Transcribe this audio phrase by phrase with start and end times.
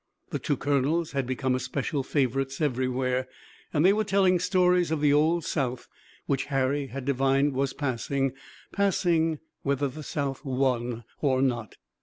[0.31, 3.27] The two colonels had become especial favorites everywhere,
[3.71, 5.87] and they were telling stories of the old South,
[6.25, 8.33] which Harry had divined was passing;
[8.73, 11.77] passing whether the South won or not.